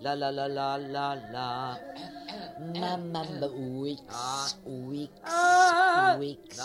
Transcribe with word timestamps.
La 0.00 0.14
la 0.14 0.30
la 0.30 0.46
la 0.46 0.76
la 0.78 1.16
la. 1.32 1.76
Mamma 2.80 3.24
Wix. 3.82 4.00
Wix. 4.64 5.10
Wix. 6.20 6.58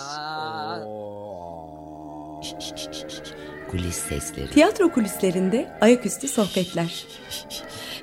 Kulis 3.71 3.95
sesleri. 3.95 4.49
Tiyatro 4.49 4.91
kulislerinde 4.91 5.77
ayaküstü 5.81 6.27
sohbetler. 6.27 7.05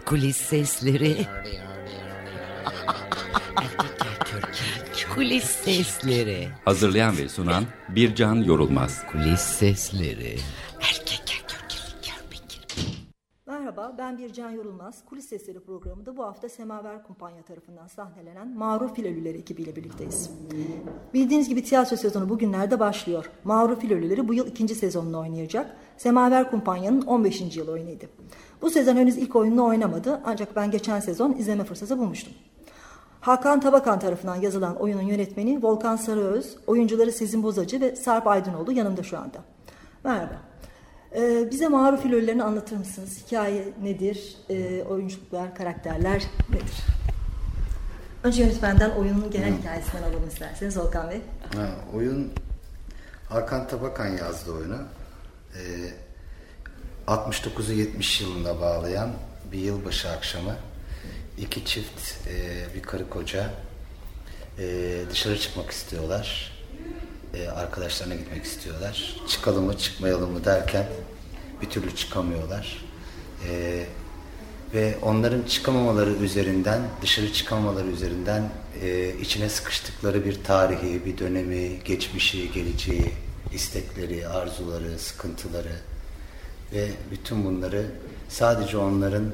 Kulis 0.06 0.36
sesleri. 0.36 1.26
Kulis 5.14 5.44
sesleri. 5.44 6.48
Hazırlayan 6.64 7.16
ve 7.18 7.28
sunan 7.28 7.64
Bircan 7.88 8.36
Yorulmaz. 8.36 9.06
Kulis 9.12 9.40
sesleri. 9.40 10.36
Merhaba, 13.70 13.94
ben 13.98 14.18
Bircan 14.18 14.50
Yorulmaz. 14.50 15.04
Kulis 15.08 15.28
Sesleri 15.28 15.60
programında 15.60 16.16
bu 16.16 16.24
hafta 16.24 16.48
Semaver 16.48 17.02
Kumpanya 17.02 17.42
tarafından 17.42 17.86
sahnelenen 17.86 18.48
Mağrur 18.48 18.94
Filölüleri 18.94 19.38
ekibiyle 19.38 19.76
birlikteyiz. 19.76 20.30
Bildiğiniz 21.14 21.48
gibi 21.48 21.64
tiyatro 21.64 21.96
sezonu 21.96 22.28
bugünlerde 22.28 22.80
başlıyor. 22.80 23.30
Mağrur 23.44 23.76
Filölüleri 23.76 24.28
bu 24.28 24.34
yıl 24.34 24.46
ikinci 24.46 24.74
sezonunu 24.74 25.18
oynayacak. 25.18 25.76
Semaver 25.96 26.50
Kumpanya'nın 26.50 27.02
15. 27.02 27.56
yıl 27.56 27.68
oyunuydu. 27.68 28.04
Bu 28.62 28.70
sezon 28.70 28.96
henüz 28.96 29.18
ilk 29.18 29.36
oyununu 29.36 29.64
oynamadı 29.64 30.20
ancak 30.24 30.56
ben 30.56 30.70
geçen 30.70 31.00
sezon 31.00 31.32
izleme 31.32 31.64
fırsatı 31.64 31.98
bulmuştum. 31.98 32.32
Hakan 33.20 33.60
Tabakan 33.60 33.98
tarafından 33.98 34.36
yazılan 34.36 34.76
oyunun 34.76 35.02
yönetmeni 35.02 35.62
Volkan 35.62 35.96
Sarıöz, 35.96 36.56
oyuncuları 36.66 37.12
Sezin 37.12 37.42
Bozacı 37.42 37.80
ve 37.80 37.96
Sarp 37.96 38.26
Aydınoğlu 38.26 38.72
yanımda 38.72 39.02
şu 39.02 39.18
anda. 39.18 39.38
Merhaba. 40.04 40.49
Ee, 41.14 41.48
bize 41.50 41.68
Mağrur 41.68 41.98
Filölülerini 41.98 42.42
anlatır 42.42 42.76
mısınız? 42.76 43.18
Hikaye 43.26 43.64
nedir? 43.82 44.36
Ee, 44.50 44.82
oyunculuklar, 44.82 45.54
karakterler 45.54 46.22
nedir? 46.48 46.76
Önce 48.24 48.42
yönetmenden 48.42 48.90
oyunun 48.90 49.30
genel 49.30 49.58
hikayesinden 49.58 50.02
alalım 50.02 50.28
isterseniz 50.28 50.78
Volkan 50.78 51.10
Bey. 51.10 51.20
Ha, 51.56 51.68
oyun 51.94 52.32
Hakan 53.28 53.68
Tabakan 53.68 54.08
yazdı 54.08 54.52
oyunu. 54.52 54.78
Ee, 55.56 55.90
69'u 57.06 57.72
70 57.72 58.20
yılında 58.20 58.60
bağlayan 58.60 59.10
bir 59.52 59.58
yılbaşı 59.58 60.10
akşamı 60.10 60.56
iki 61.38 61.64
çift 61.64 62.28
e, 62.28 62.66
bir 62.74 62.82
karı 62.82 63.10
koca 63.10 63.50
e, 64.58 64.96
dışarı 65.10 65.38
çıkmak 65.38 65.70
istiyorlar. 65.70 66.52
E, 67.34 67.48
arkadaşlarına 67.48 68.14
gitmek 68.14 68.44
istiyorlar. 68.44 69.16
Çıkalım 69.28 69.64
mı 69.64 69.78
çıkmayalım 69.78 70.32
mı 70.32 70.44
derken 70.44 70.86
bir 71.62 71.70
türlü 71.70 71.96
çıkamıyorlar. 71.96 72.84
E, 73.48 73.84
ve 74.74 74.98
onların 75.02 75.42
çıkamamaları 75.42 76.10
üzerinden, 76.10 76.80
dışarı 77.02 77.32
çıkamamaları 77.32 77.86
üzerinden 77.86 78.50
e, 78.82 79.14
içine 79.20 79.48
sıkıştıkları 79.48 80.24
bir 80.24 80.44
tarihi, 80.44 81.04
bir 81.06 81.18
dönemi, 81.18 81.78
geçmişi, 81.84 82.52
geleceği, 82.52 83.12
istekleri, 83.52 84.28
arzuları, 84.28 84.98
sıkıntıları 84.98 85.76
ve 86.72 86.88
bütün 87.10 87.44
bunları 87.44 87.86
sadece 88.28 88.76
onların 88.76 89.24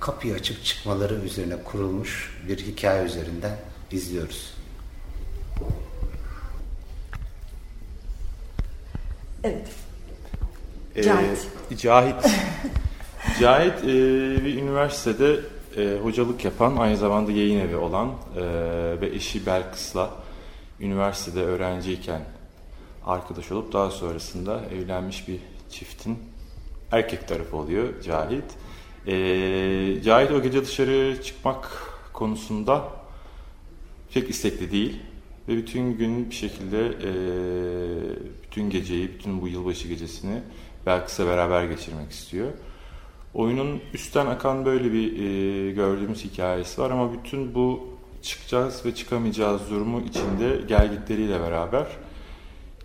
kapıyı 0.00 0.34
açıp 0.34 0.64
çıkmaları 0.64 1.14
üzerine 1.14 1.56
kurulmuş 1.64 2.40
bir 2.48 2.58
hikaye 2.58 3.04
üzerinden 3.04 3.56
izliyoruz. 3.92 4.53
Evet. 9.44 9.68
Ee, 10.96 11.02
Cahit. 11.02 11.48
Cahit. 11.76 12.14
Cahit 13.40 13.84
e, 13.84 13.86
bir 14.44 14.62
üniversitede 14.62 15.40
e, 15.76 15.98
hocalık 16.02 16.44
yapan, 16.44 16.76
aynı 16.76 16.96
zamanda 16.96 17.32
yayın 17.32 17.60
evi 17.60 17.76
olan 17.76 18.08
e, 18.08 18.42
ve 19.00 19.06
eşi 19.14 19.46
Belkıs'la 19.46 20.10
üniversitede 20.80 21.42
öğrenciyken 21.42 22.20
arkadaş 23.06 23.52
olup 23.52 23.72
daha 23.72 23.90
sonrasında 23.90 24.60
evlenmiş 24.74 25.28
bir 25.28 25.38
çiftin 25.70 26.18
erkek 26.92 27.28
tarafı 27.28 27.56
oluyor 27.56 28.02
Cahit. 28.02 28.44
E, 29.06 30.02
Cahit 30.02 30.30
o 30.30 30.42
gece 30.42 30.64
dışarı 30.64 31.22
çıkmak 31.22 31.70
konusunda 32.12 32.88
pek 34.14 34.30
istekli 34.30 34.72
değil 34.72 35.00
ve 35.48 35.56
bütün 35.56 35.98
gün 35.98 36.30
bir 36.30 36.34
şekilde 36.34 36.86
e, 36.86 37.12
bütün 38.42 38.70
geceyi, 38.70 39.08
bütün 39.08 39.42
bu 39.42 39.48
yılbaşı 39.48 39.88
gecesini 39.88 40.40
Belkıs'la 40.86 41.26
beraber 41.26 41.64
geçirmek 41.64 42.10
istiyor. 42.10 42.48
Oyunun 43.34 43.80
üstten 43.94 44.26
akan 44.26 44.64
böyle 44.64 44.92
bir 44.92 45.12
e, 45.12 45.70
gördüğümüz 45.72 46.24
hikayesi 46.24 46.80
var 46.80 46.90
ama 46.90 47.12
bütün 47.12 47.54
bu 47.54 47.88
çıkacağız 48.22 48.86
ve 48.86 48.94
çıkamayacağız 48.94 49.70
durumu 49.70 50.00
içinde 50.00 50.60
gelgitleriyle 50.68 51.40
beraber 51.40 51.86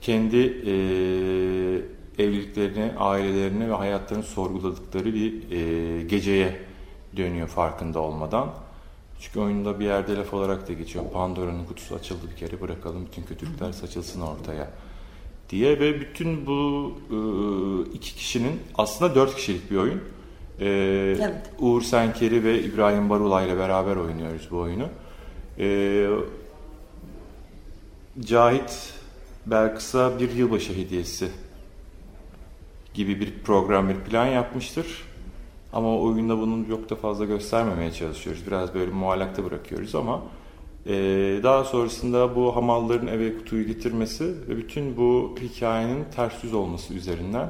kendi 0.01 0.37
e, 0.37 0.73
evliliklerini, 2.23 2.91
ailelerini 2.97 3.69
ve 3.69 3.73
hayatlarını 3.73 4.23
sorguladıkları 4.23 5.13
bir 5.13 5.51
e, 5.51 6.01
geceye 6.03 6.59
dönüyor 7.17 7.47
farkında 7.47 7.99
olmadan. 7.99 8.49
Çünkü 9.19 9.39
oyunda 9.39 9.79
bir 9.79 9.85
yerde 9.85 10.15
laf 10.15 10.33
olarak 10.33 10.67
da 10.67 10.73
geçiyor. 10.73 11.05
Pandora'nın 11.13 11.65
kutusu 11.65 11.95
açıldı 11.95 12.21
bir 12.31 12.35
kere 12.35 12.61
bırakalım 12.61 13.05
bütün 13.05 13.23
kötülükler 13.23 13.71
saçılsın 13.71 14.21
ortaya 14.21 14.71
diye 15.49 15.79
ve 15.79 15.99
bütün 15.99 16.45
bu 16.45 16.91
e, 17.09 17.17
iki 17.93 18.15
kişinin 18.15 18.59
aslında 18.75 19.15
dört 19.15 19.35
kişilik 19.35 19.71
bir 19.71 19.77
oyun. 19.77 20.01
E, 20.59 20.65
Evet. 21.19 21.51
Uğur 21.59 21.81
Senkeri 21.81 22.43
ve 22.43 22.63
İbrahim 22.63 23.09
Barula 23.09 23.41
ile 23.41 23.57
beraber 23.57 23.95
oynuyoruz 23.95 24.47
bu 24.51 24.57
oyunu. 24.57 24.87
E, 25.59 26.07
Cahit 28.19 28.93
Belkıs'a 29.45 30.19
bir 30.19 30.31
yılbaşı 30.31 30.73
hediyesi 30.73 31.31
gibi 32.93 33.19
bir 33.19 33.33
program, 33.43 33.89
bir 33.89 33.95
plan 33.95 34.25
yapmıştır. 34.25 35.08
Ama 35.73 35.87
o 35.87 36.03
oyunda 36.03 36.37
bunun 36.37 36.65
çok 36.65 36.89
da 36.89 36.95
fazla 36.95 37.25
göstermemeye 37.25 37.91
çalışıyoruz. 37.91 38.47
Biraz 38.47 38.73
böyle 38.73 38.91
muallakta 38.91 39.45
bırakıyoruz 39.45 39.95
ama 39.95 40.21
e, 40.85 40.93
daha 41.43 41.63
sonrasında 41.63 42.35
bu 42.35 42.55
hamalların 42.55 43.07
eve 43.07 43.37
kutuyu 43.37 43.67
getirmesi 43.67 44.25
ve 44.47 44.57
bütün 44.57 44.97
bu 44.97 45.35
hikayenin 45.41 46.05
ters 46.15 46.43
yüz 46.43 46.53
olması 46.53 46.93
üzerinden 46.93 47.49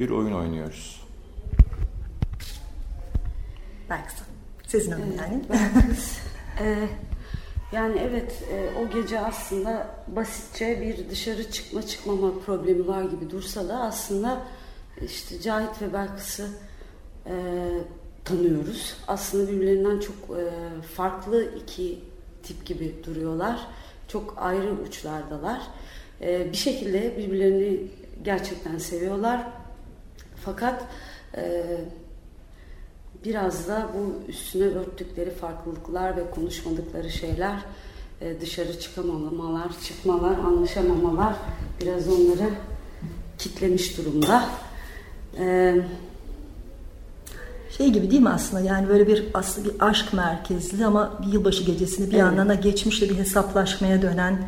bir 0.00 0.10
oyun 0.10 0.32
oynuyoruz. 0.32 1.06
Belki 3.90 4.12
Sezin 4.66 4.92
Hanım 4.92 5.16
yani. 5.18 5.42
Ee, 6.60 6.88
yani 7.72 7.98
evet 7.98 8.44
e, 8.52 8.70
o 8.80 8.90
gece 8.90 9.20
aslında 9.20 9.90
basitçe 10.08 10.80
bir 10.80 11.10
dışarı 11.10 11.50
çıkma 11.50 11.82
çıkmama 11.82 12.38
problemi 12.46 12.86
var 12.86 13.02
gibi 13.02 13.30
dursa 13.30 13.68
da 13.68 13.80
aslında 13.80 14.42
işte 15.02 15.40
Cahit 15.40 15.82
ve 15.82 15.92
Belkıs'ı 15.92 16.48
e, 17.28 17.34
tanıyoruz. 18.24 18.96
Aslında 19.08 19.52
birbirlerinden 19.52 19.98
çok 19.98 20.38
e, 20.38 20.44
farklı 20.94 21.44
iki 21.62 21.98
tip 22.42 22.66
gibi 22.66 22.94
duruyorlar. 23.06 23.60
Çok 24.08 24.34
ayrı 24.38 24.72
uçlardalar. 24.72 25.62
E, 26.20 26.52
bir 26.52 26.56
şekilde 26.56 27.16
birbirlerini 27.18 27.80
gerçekten 28.24 28.78
seviyorlar. 28.78 29.46
Fakat 30.44 30.84
e, 31.36 31.64
biraz 33.24 33.68
da 33.68 33.88
bu 33.94 34.30
üstüne 34.30 34.64
örttükleri 34.64 35.30
farklılıklar 35.30 36.16
ve 36.16 36.30
konuşmadıkları 36.30 37.10
şeyler 37.10 37.58
e, 38.20 38.40
dışarı 38.40 38.80
çıkamamalar, 38.80 39.80
çıkmalar, 39.84 40.38
anlaşamamalar 40.38 41.34
biraz 41.80 42.08
onları 42.08 42.50
kitlemiş 43.38 43.98
durumda. 43.98 44.48
E, 45.38 45.76
Şey 47.76 47.88
gibi 47.90 48.10
değil 48.10 48.22
mi 48.22 48.28
aslında 48.28 48.62
yani 48.62 48.88
böyle 48.88 49.06
bir 49.06 49.24
aslında 49.34 49.68
bir 49.68 49.74
aşk 49.80 50.12
merkezli 50.12 50.86
ama 50.86 51.18
bir 51.26 51.32
yılbaşı 51.32 51.64
gecesini 51.64 52.06
bir 52.06 52.12
Evet. 52.12 52.20
yandan 52.20 52.48
da 52.48 52.54
geçmişle 52.54 53.08
bir 53.08 53.18
hesaplaşmaya 53.18 54.02
dönen 54.02 54.38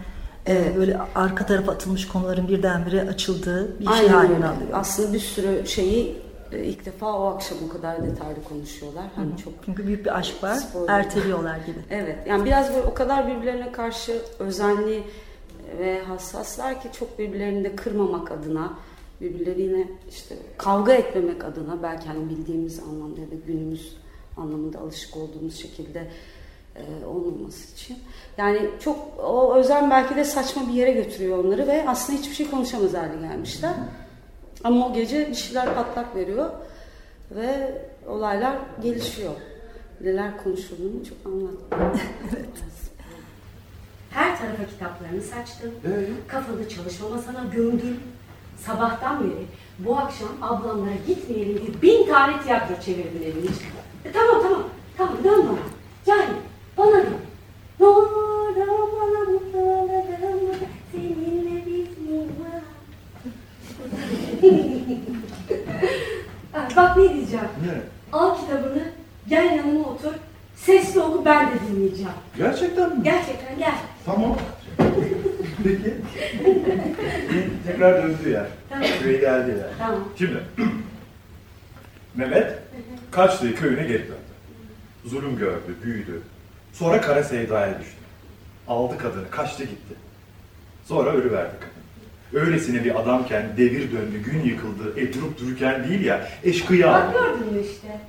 e, 0.48 0.76
böyle 0.76 0.98
arka 1.14 1.46
tarafa 1.46 1.72
atılmış 1.72 2.08
konuların 2.08 2.48
birdenbire 2.48 3.08
açıldığı 3.08 3.80
bir 3.80 3.86
şey 3.86 3.94
Aynen 3.94 4.08
haline 4.08 4.34
öyle. 4.34 4.46
alıyor. 4.46 4.68
Aslında 4.72 5.12
bir 5.12 5.18
sürü 5.20 5.66
şeyi 5.66 6.16
e, 6.52 6.64
ilk 6.64 6.86
defa 6.86 7.12
o 7.12 7.24
akşam 7.26 7.58
o 7.68 7.72
kadar 7.72 7.96
detaylı 8.02 8.44
konuşuyorlar. 8.48 9.04
Hani 9.16 9.28
çok 9.44 9.52
Çünkü 9.64 9.86
büyük 9.86 10.04
bir 10.04 10.18
aşk 10.18 10.42
var, 10.42 10.54
Spoiler. 10.54 10.98
erteliyorlar 10.98 11.56
gibi. 11.66 11.78
Evet. 11.90 12.18
Yani 12.28 12.44
biraz 12.44 12.74
böyle 12.74 12.86
o 12.86 12.94
kadar 12.94 13.26
birbirlerine 13.28 13.72
karşı 13.72 14.12
özenli 14.38 15.02
ve 15.78 16.02
hassaslar 16.02 16.82
ki 16.82 16.88
çok 16.98 17.18
birbirlerini 17.18 17.64
de 17.64 17.76
kırmamak 17.76 18.32
adına 18.32 18.72
birbirleriyle 19.20 19.88
işte 20.10 20.36
kavga 20.58 20.92
etmemek 20.92 21.44
adına 21.44 21.82
belki 21.82 22.08
hani 22.08 22.30
bildiğimiz 22.30 22.80
anlamda 22.80 23.20
ya 23.20 23.30
da 23.30 23.34
günümüz 23.46 23.96
anlamında 24.36 24.78
alışık 24.78 25.16
olduğumuz 25.16 25.56
şekilde 25.56 26.10
e, 26.76 27.06
olmaması 27.06 27.72
için. 27.74 27.98
Yani 28.38 28.70
çok 28.80 28.98
o 29.24 29.54
özen 29.54 29.90
belki 29.90 30.16
de 30.16 30.24
saçma 30.24 30.68
bir 30.68 30.72
yere 30.72 30.92
götürüyor 30.92 31.44
onları 31.44 31.66
ve 31.66 31.88
aslında 31.88 32.18
hiçbir 32.18 32.34
şey 32.34 32.50
konuşamaz 32.50 32.94
hale 32.94 33.20
gelmişler. 33.20 33.72
Ama 34.64 34.88
o 34.88 34.94
gece 34.94 35.28
bir 35.28 35.34
şeyler 35.34 35.74
patlak 35.74 36.16
veriyor 36.16 36.50
ve 37.30 37.82
olaylar 38.06 38.56
gelişiyor. 38.82 39.34
Neler 40.00 40.44
konuşulduğunu 40.44 41.04
çok 41.04 41.18
anlatmıyor. 41.26 41.90
evet. 42.32 42.48
Her 44.10 44.38
tarafa 44.38 44.66
kitaplarını 44.66 45.20
saçtım. 45.20 45.70
Kafanı 46.28 46.68
çalışma 46.68 47.08
masana 47.08 47.44
gömdüm. 47.54 48.00
Sabahtan 48.66 49.20
beri 49.24 49.44
bu 49.78 49.96
akşam 49.98 50.28
ablamlara 50.42 50.94
gitmeyelim 51.06 51.60
diye 51.62 51.82
bin 51.82 52.06
tane 52.12 52.42
tiyatro 52.42 52.74
çevirdim 52.84 53.22
evin 53.22 53.42
içinde. 53.42 53.78
E, 54.04 54.12
tamam 54.12 54.42
tamam. 54.42 54.62
Tamam 54.96 55.14
dön 55.24 55.46
bana. 55.48 55.58
Yani 56.06 56.34
bana 56.78 56.92
dön. 57.04 57.16
Ne 57.80 57.86
olur 57.86 58.56
dön 58.56 58.68
bana 58.68 59.30
mutlu 59.30 59.58
dön 60.22 60.38
bana. 60.48 60.68
Seninle 60.92 61.66
bizim 61.66 62.18
var. 62.18 62.62
Ha, 66.52 66.68
Bak 66.76 66.96
ne 66.96 67.14
diyeceğim. 67.14 67.44
Ne? 67.66 67.72
Al 68.12 68.36
kitabını, 68.40 68.82
gel 69.28 69.56
yanıma 69.56 69.88
otur. 69.88 70.12
Sesli 70.56 71.00
oku 71.00 71.24
ben 71.24 71.46
de 71.46 71.52
dinleyeceğim. 71.70 72.10
Gerçekten 72.36 72.88
mi? 72.98 73.04
Gerçekten 73.04 73.58
gel. 73.58 73.74
Tamam. 74.04 74.36
Peki. 75.64 75.94
Ya. 78.32 78.46
Tamam. 78.68 78.88
Köye 79.02 79.18
geldi 79.18 79.50
ya. 79.50 79.68
Tamam. 79.78 80.08
Şimdi 80.18 80.38
Mehmet 82.14 82.58
kaçtığı 83.10 83.54
köyüne 83.54 83.82
geri 83.82 84.02
döndü. 84.02 84.18
Zulüm 85.04 85.36
gördü, 85.38 85.76
büyüdü. 85.84 86.22
Sonra 86.72 87.00
kara 87.00 87.24
sevdaya 87.24 87.80
düştü. 87.80 87.92
Aldı 88.68 88.98
kadını, 88.98 89.30
kaçtı 89.30 89.64
gitti. 89.64 89.94
Sonra 90.84 91.10
ölüverdi 91.10 91.54
kadın. 91.60 91.78
Öylesine 92.44 92.84
bir 92.84 93.00
adamken 93.00 93.46
devir 93.56 93.92
döndü, 93.92 94.22
gün 94.24 94.42
yıkıldı, 94.42 95.00
e 95.00 95.12
durup 95.14 95.40
dururken 95.40 95.88
değil 95.88 96.04
ya, 96.04 96.28
eşkıya 96.44 96.92
Bak 96.92 97.12
gördün 97.12 97.52
mü 97.52 97.60
işte. 97.60 98.00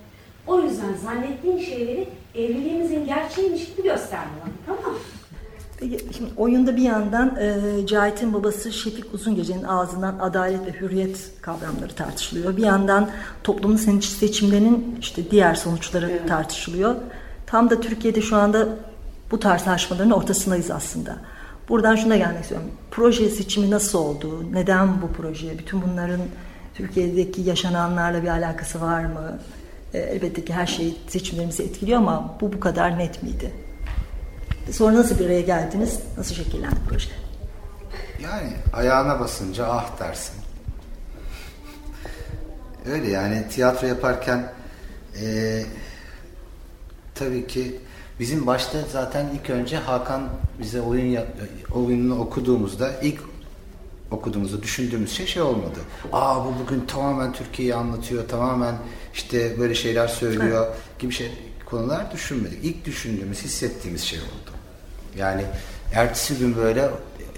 O 0.48 0.62
yüzden 0.62 0.94
zannettiğin 0.94 1.60
şeyleri 1.60 2.10
evliliğimizin 2.36 3.06
gerçeğiymiş 3.06 3.70
gibi 3.70 3.84
gösterme 3.84 4.32
bana. 4.46 4.52
Tamam 4.66 4.94
mı? 4.94 5.00
Şimdi 5.80 6.30
oyunda 6.38 6.76
bir 6.78 6.82
yandan 6.82 7.36
e, 7.40 7.88
Cahit'in 7.88 8.34
babası 8.34 8.72
Şefik 8.72 9.14
Uzungece'nin 9.14 9.64
ağzından 9.64 10.20
adalet 10.20 10.66
ve 10.68 10.72
hürriyet 10.82 11.32
kavramları 11.42 11.94
tartışılıyor. 11.96 12.58
Bir 12.58 12.64
yandan 12.64 13.10
toplumun 13.44 13.76
seçim- 13.76 14.02
seçimlerinin 14.02 14.98
işte 15.00 15.32
diğer 15.32 15.56
sonuçları 15.56 16.28
tartışılıyor. 16.28 16.96
Tam 17.46 17.70
da 17.70 17.82
Türkiye'de 17.82 18.22
şu 18.22 18.36
anda 18.38 18.68
bu 19.32 19.40
tartışmaların 19.40 20.12
ortasındayız 20.12 20.72
aslında. 20.72 21.16
Buradan 21.70 21.96
şuna 21.96 22.18
gelmek 22.18 22.42
istiyorum. 22.44 22.68
Proje 22.92 23.30
seçimi 23.30 23.72
nasıl 23.72 24.00
oldu? 24.00 24.44
Neden 24.54 25.02
bu 25.02 25.08
proje? 25.18 25.60
Bütün 25.60 25.82
bunların 25.82 26.22
Türkiye'deki 26.74 27.42
yaşananlarla 27.42 28.24
bir 28.24 28.28
alakası 28.28 28.82
var 28.82 29.06
mı? 29.06 29.40
E, 29.94 30.00
elbette 30.00 30.46
ki 30.46 30.54
her 30.54 30.68
şey 30.68 30.98
seçimlerimizi 31.08 31.64
etkiliyor 31.64 31.98
ama 31.98 32.36
bu 32.42 32.54
bu 32.54 32.60
kadar 32.60 33.00
net 33.00 33.24
miydi? 33.24 33.54
Sonra 34.72 34.96
nasıl 34.96 35.20
bir 35.20 35.26
araya 35.26 35.42
geldiniz? 35.42 36.00
Nasıl 36.18 36.36
şekillendi 36.36 36.76
proje? 36.90 37.10
Yani 38.24 38.54
ayağına 38.74 39.20
basınca 39.20 39.66
ah 39.68 40.00
dersin. 40.00 40.36
Öyle 42.92 43.10
yani 43.10 43.46
tiyatro 43.50 43.88
yaparken 43.88 44.54
eee 45.22 45.66
tabii 47.16 47.48
ki 47.48 47.80
bizim 48.20 48.48
başta 48.48 48.78
zaten 48.92 49.26
ilk 49.36 49.50
önce 49.50 49.78
Hakan 49.78 50.30
bize 50.60 50.82
oyun 50.82 51.20
oyununu 51.74 52.20
okuduğumuzda 52.20 52.92
ilk 53.02 53.22
okuduğumuzda 54.12 54.64
düşündüğümüz 54.64 55.12
şey 55.12 55.26
şey 55.26 55.42
olmadı. 55.42 55.80
Aa 56.14 56.46
bu 56.46 56.54
bugün 56.64 56.86
tamamen 56.86 57.34
Türkiye'yi 57.34 57.76
anlatıyor, 57.76 58.28
tamamen 58.28 58.76
işte 59.14 59.60
böyle 59.60 59.76
şeyler 59.76 60.08
söylüyor 60.08 60.68
gibi 61.00 61.14
şey 61.14 61.32
konular 61.66 62.12
düşünmedik. 62.12 62.60
İlk 62.66 62.86
düşündüğümüz, 62.86 63.44
hissettiğimiz 63.44 64.02
şey 64.02 64.20
oldu. 64.20 64.49
Yani 65.20 65.44
ertesi 65.94 66.38
gün 66.38 66.56
böyle 66.56 66.90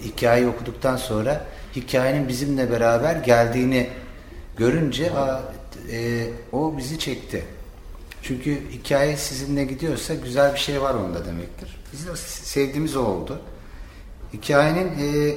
hikayeyi 0.03 0.47
okuduktan 0.47 0.97
sonra 0.97 1.45
hikayenin 1.75 2.27
bizimle 2.27 2.71
beraber 2.71 3.15
geldiğini 3.15 3.89
görünce 4.57 5.11
aa, 5.11 5.41
e, 5.91 6.27
o 6.51 6.77
bizi 6.77 6.99
çekti. 6.99 7.43
Çünkü 8.21 8.71
hikaye 8.71 9.17
sizinle 9.17 9.63
gidiyorsa 9.63 10.13
güzel 10.13 10.53
bir 10.53 10.59
şey 10.59 10.81
var 10.81 10.93
onda 10.93 11.25
demektir. 11.25 11.77
Bizim 11.93 12.15
sevdiğimiz 12.17 12.95
o 12.95 13.05
oldu. 13.05 13.41
Hikayenin 14.33 14.87
e, 14.87 15.35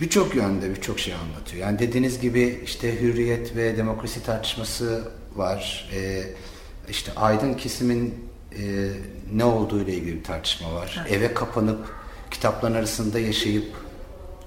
birçok 0.00 0.34
yönde 0.34 0.70
birçok 0.70 1.00
şey 1.00 1.14
anlatıyor. 1.14 1.66
Yani 1.66 1.78
dediğiniz 1.78 2.20
gibi 2.20 2.60
işte 2.64 3.00
hürriyet 3.00 3.56
ve 3.56 3.76
demokrasi 3.76 4.22
tartışması 4.22 5.08
var. 5.36 5.90
Ee, 5.94 6.22
işte 6.88 7.12
aydın 7.16 7.54
kesimin 7.54 8.14
e, 8.58 8.90
ne 9.32 9.44
olduğu 9.44 9.80
ile 9.80 9.92
ilgili 9.94 10.18
bir 10.18 10.24
tartışma 10.24 10.74
var. 10.74 11.04
Eve 11.10 11.34
kapanıp 11.34 11.78
kitapların 12.30 12.74
arasında 12.74 13.18
yaşayıp 13.18 13.66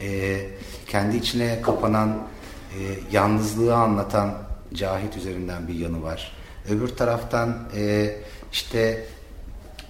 e, 0.01 0.39
kendi 0.87 1.17
içine 1.17 1.61
kapanan 1.61 2.09
e, 2.09 2.79
yalnızlığı 3.11 3.75
anlatan 3.75 4.33
Cahit 4.73 5.17
üzerinden 5.17 5.67
bir 5.67 5.73
yanı 5.73 6.03
var. 6.03 6.31
Öbür 6.69 6.87
taraftan 6.87 7.69
e, 7.75 8.15
işte 8.51 9.05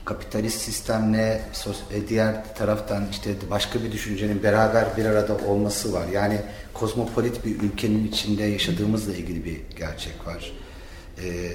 kapitalist 0.05 0.61
sistemle 0.61 1.41
e, 1.91 2.07
diğer 2.07 2.55
taraftan 2.55 3.07
işte 3.11 3.29
başka 3.49 3.83
bir 3.83 3.91
düşüncenin 3.91 4.43
beraber 4.43 4.97
bir 4.97 5.05
arada 5.05 5.37
olması 5.37 5.93
var. 5.93 6.07
Yani 6.13 6.41
kozmopolit 6.73 7.45
bir 7.45 7.61
ülkenin 7.61 8.07
içinde 8.07 8.43
yaşadığımızla 8.43 9.13
ilgili 9.13 9.45
bir 9.45 9.61
gerçek 9.75 10.27
var. 10.27 10.51
Ee, 11.23 11.51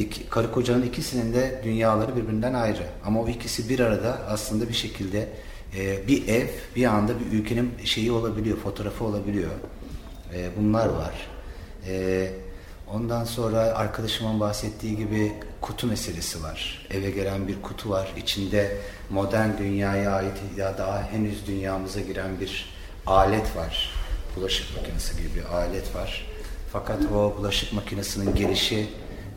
iki, 0.00 0.28
karı 0.28 0.52
kocanın 0.52 0.82
ikisinin 0.82 1.34
de 1.34 1.60
dünyaları 1.64 2.16
birbirinden 2.16 2.54
ayrı. 2.54 2.86
Ama 3.04 3.20
o 3.20 3.28
ikisi 3.28 3.68
bir 3.68 3.80
arada 3.80 4.18
aslında 4.28 4.68
bir 4.68 4.74
şekilde 4.74 5.28
e, 5.76 6.08
bir 6.08 6.28
ev 6.28 6.46
bir 6.76 6.84
anda 6.84 7.12
bir 7.20 7.38
ülkenin 7.38 7.72
şeyi 7.84 8.12
olabiliyor, 8.12 8.58
fotoğrafı 8.58 9.04
olabiliyor. 9.04 9.50
E, 10.34 10.50
bunlar 10.58 10.86
var. 10.86 11.14
E, 11.86 12.30
ondan 12.88 13.24
sonra 13.24 13.60
arkadaşımın 13.60 14.40
bahsettiği 14.40 14.96
gibi 14.96 15.32
kutu 15.60 15.86
meselesi 15.86 16.42
var. 16.42 16.86
Eve 16.90 17.10
gelen 17.10 17.48
bir 17.48 17.62
kutu 17.62 17.90
var. 17.90 18.12
İçinde 18.16 18.76
modern 19.10 19.58
dünyaya 19.58 20.12
ait 20.12 20.36
ya 20.56 20.78
daha 20.78 21.12
henüz 21.12 21.46
dünyamıza 21.46 22.00
giren 22.00 22.40
bir 22.40 22.74
alet 23.06 23.56
var. 23.56 23.92
Bulaşık 24.36 24.76
makinesi 24.76 25.16
gibi 25.16 25.34
bir 25.36 25.44
alet 25.56 25.94
var. 25.94 26.26
Fakat 26.72 26.98
o 27.14 27.34
bulaşık 27.38 27.72
makinesinin 27.72 28.34
gelişi, 28.34 28.88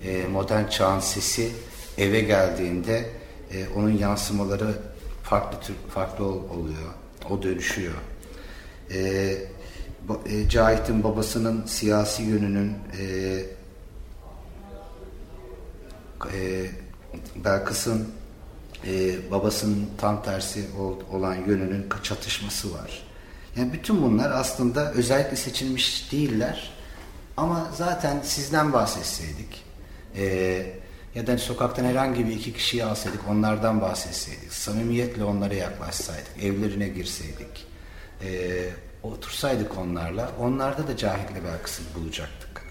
e, 0.05 0.27
modern 0.27 0.67
çağın 0.67 1.00
sesi 1.00 1.51
eve 1.98 2.19
geldiğinde 2.22 3.10
e, 3.53 3.67
onun 3.75 3.98
yansımaları 3.98 4.75
farklı 5.24 5.60
tür, 5.60 5.75
farklı 5.93 6.25
ol- 6.25 6.50
oluyor. 6.50 6.93
O 7.29 7.43
dönüşüyor. 7.43 7.93
E, 8.93 9.00
e, 10.25 10.50
Cahit'in 10.50 11.03
babasının 11.03 11.65
siyasi 11.65 12.24
yönünün 12.24 12.74
e, 13.00 13.05
e, 16.33 16.65
Belkıs'ın 17.36 18.10
e, 18.88 19.15
babasının 19.31 19.89
tam 19.98 20.24
tersi 20.24 20.65
ol- 20.79 21.00
olan 21.17 21.36
yönünün 21.36 21.89
çatışması 22.03 22.74
var. 22.74 23.03
Yani 23.57 23.74
bütün 23.74 24.03
bunlar 24.03 24.31
aslında 24.31 24.91
özellikle 24.91 25.36
seçilmiş 25.36 26.12
değiller. 26.12 26.74
Ama 27.38 27.69
zaten 27.77 28.22
sizden 28.24 28.74
bahsetseydik 28.74 29.63
e, 30.17 30.65
ya 31.15 31.27
da 31.27 31.38
sokaktan 31.38 31.86
herhangi 31.86 32.27
bir 32.27 32.32
iki 32.32 32.53
kişiyi 32.53 32.86
alsaydık 32.86 33.22
onlardan 33.29 33.82
bahsetseydik, 33.82 34.53
samimiyetle 34.53 35.24
onlara 35.24 35.53
yaklaşsaydık, 35.53 36.43
evlerine 36.43 36.88
girseydik, 36.88 37.67
e, 38.25 38.29
otursaydık 39.03 39.77
onlarla, 39.77 40.32
onlarda 40.39 40.88
da 40.88 40.98
Cahit'le 40.98 41.43
Belkıs'ı 41.46 41.84
bulacaktık. 41.96 42.63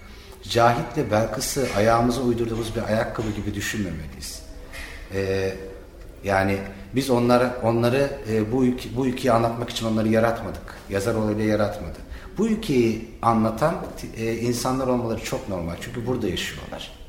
Cahit'le 0.49 1.11
Belkıs'ı 1.11 1.67
ayağımıza 1.77 2.21
uydurduğumuz 2.21 2.75
bir 2.75 2.83
ayakkabı 2.83 3.31
gibi 3.31 3.53
düşünmemeliyiz. 3.53 4.41
E, 5.13 5.53
yani 6.23 6.57
biz 6.95 7.09
onları 7.09 7.51
onları 7.63 8.11
e, 8.29 8.51
bu 8.51 8.65
ülke, 8.65 8.89
bu 8.95 9.07
ülkeyi 9.07 9.31
anlatmak 9.31 9.69
için 9.69 9.85
onları 9.85 10.07
yaratmadık. 10.07 10.77
Yazar 10.89 11.15
olayla 11.15 11.43
yaratmadı. 11.43 11.97
Bu 12.37 12.47
ülkeyi 12.47 13.09
anlatan 13.21 13.75
e, 14.17 14.33
insanlar 14.33 14.87
olmaları 14.87 15.23
çok 15.23 15.49
normal. 15.49 15.75
Çünkü 15.81 16.07
burada 16.07 16.27
yaşıyorlar. 16.27 17.02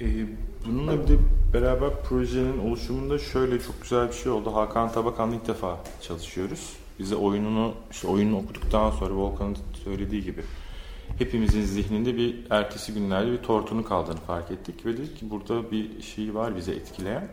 Ee, 0.00 0.26
bununla 0.66 0.92
bir 0.92 1.08
de 1.08 1.18
beraber 1.54 1.90
projenin 2.02 2.58
oluşumunda 2.58 3.18
şöyle 3.18 3.60
çok 3.60 3.82
güzel 3.82 4.08
bir 4.08 4.12
şey 4.12 4.32
oldu. 4.32 4.54
Hakan 4.54 4.92
Tabakan'la 4.92 5.34
ilk 5.34 5.48
defa 5.48 5.76
çalışıyoruz. 6.02 6.72
Bize 6.98 7.16
oyununu, 7.16 7.74
işte 7.90 8.08
oyununu 8.08 8.38
okuduktan 8.38 8.90
sonra 8.90 9.14
Volkan'ın 9.14 9.56
söylediği 9.84 10.22
gibi 10.22 10.42
hepimizin 11.18 11.62
zihninde 11.62 12.16
bir 12.16 12.36
ertesi 12.50 12.94
günlerde 12.94 13.32
bir 13.32 13.38
tortunun 13.38 13.82
kaldığını 13.82 14.16
fark 14.16 14.50
ettik 14.50 14.86
ve 14.86 14.96
dedik 14.96 15.18
ki 15.18 15.30
burada 15.30 15.70
bir 15.70 16.02
şey 16.02 16.34
var 16.34 16.56
bize 16.56 16.72
etkileyen. 16.72 17.28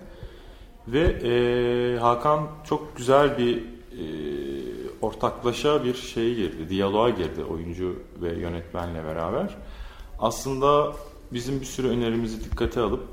Ve 0.88 1.02
e, 1.04 1.98
Hakan 2.00 2.48
çok 2.70 2.98
güzel 2.98 3.38
bir 3.38 3.58
e, 3.58 4.04
ortaklaşa 5.02 5.84
bir 5.84 5.94
şeye 5.94 6.34
girdi, 6.34 6.70
diyaloğa 6.70 7.10
girdi 7.10 7.44
oyuncu 7.44 8.00
ve 8.22 8.40
yönetmenle 8.40 9.04
beraber. 9.04 9.58
Aslında 10.20 10.94
bizim 11.34 11.60
bir 11.60 11.66
sürü 11.66 11.88
önerimizi 11.88 12.44
dikkate 12.44 12.82
alıp 12.82 13.04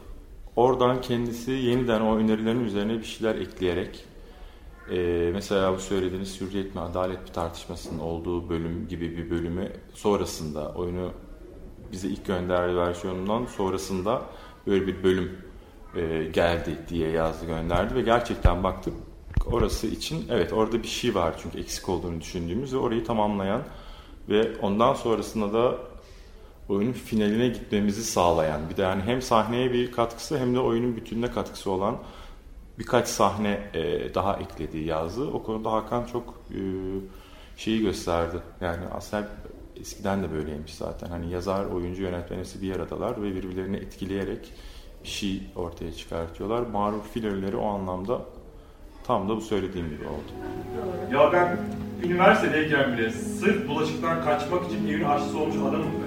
oradan 0.57 1.01
kendisi 1.01 1.51
yeniden 1.51 2.01
o 2.01 2.17
önerilerin 2.17 2.65
üzerine 2.65 2.99
bir 2.99 3.05
şeyler 3.05 3.35
ekleyerek 3.35 4.05
e, 4.91 5.31
mesela 5.33 5.75
bu 5.77 5.79
söylediğiniz 5.79 6.41
hürriyet 6.41 6.75
mi 6.75 6.81
adalet 6.81 7.23
mi 7.23 7.33
tartışmasının 7.33 7.99
olduğu 7.99 8.49
bölüm 8.49 8.89
gibi 8.89 9.17
bir 9.17 9.31
bölümü 9.31 9.73
sonrasında 9.95 10.73
oyunu 10.73 11.13
bize 11.93 12.09
ilk 12.09 12.27
gönderdiği 12.27 12.77
versiyonundan 12.77 13.47
sonrasında 13.47 14.23
böyle 14.67 14.87
bir 14.87 15.03
bölüm 15.03 15.39
e, 15.97 16.25
geldi 16.25 16.79
diye 16.89 17.11
yazdı 17.11 17.47
gönderdi 17.47 17.95
ve 17.95 18.03
gerçekten 18.03 18.65
baktık 18.65 18.95
orası 19.47 19.87
için 19.87 20.27
evet 20.31 20.53
orada 20.53 20.83
bir 20.83 20.89
şey 20.89 21.15
var 21.15 21.35
çünkü 21.43 21.59
eksik 21.59 21.89
olduğunu 21.89 22.21
düşündüğümüz 22.21 22.75
ve 22.75 22.79
orayı 22.79 23.05
tamamlayan 23.05 23.63
ve 24.29 24.57
ondan 24.63 24.95
sonrasında 24.95 25.53
da 25.53 25.79
oyunun 26.69 26.93
finaline 26.93 27.49
gitmemizi 27.49 28.05
sağlayan 28.05 28.61
bir 28.71 28.77
de 28.77 28.83
yani 28.83 29.03
hem 29.03 29.23
sahneye 29.23 29.73
bir 29.73 29.93
katkısı 29.93 30.39
hem 30.39 30.55
de 30.55 30.61
oyunun 30.61 30.97
bütününe 30.97 31.31
katkısı 31.31 31.71
olan 31.71 31.97
birkaç 32.79 33.09
sahne 33.09 33.61
e, 33.75 34.15
daha 34.15 34.37
eklediği 34.37 34.87
yazdı. 34.87 35.27
O 35.27 35.43
konuda 35.43 35.73
Hakan 35.73 36.05
çok 36.05 36.35
e, 36.51 36.61
şeyi 37.57 37.81
gösterdi. 37.81 38.37
Yani 38.61 38.85
aslında 38.95 39.29
eskiden 39.81 40.23
de 40.23 40.33
böyleymiş 40.33 40.75
zaten. 40.75 41.09
Hani 41.09 41.31
yazar, 41.31 41.65
oyuncu, 41.65 42.03
yönetmen 42.03 42.45
bir 42.63 42.77
aradalar 42.77 43.23
ve 43.23 43.35
birbirlerini 43.35 43.77
etkileyerek 43.77 44.53
bir 45.05 45.09
şey 45.09 45.43
ortaya 45.57 45.93
çıkartıyorlar. 45.93 46.63
Maruf 46.63 47.13
filörleri 47.13 47.57
o 47.57 47.67
anlamda 47.67 48.21
tam 49.07 49.29
da 49.29 49.37
bu 49.37 49.41
söylediğim 49.41 49.91
gibi 49.91 50.05
oldu. 50.05 50.33
Ya 51.13 51.33
ben 51.33 51.59
üniversitedeyken 52.09 52.93
bile 52.93 53.11
sırf 53.11 53.69
bulaşıktan 53.69 54.25
kaçmak 54.25 54.67
için 54.67 54.89
evin 54.89 55.05
aşçısı 55.05 55.39
olmuş 55.39 55.57
adamım. 55.57 56.04